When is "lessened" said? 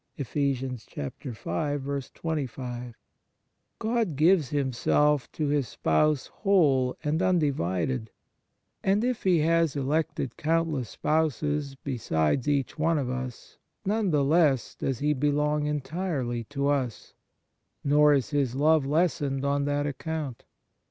18.87-19.45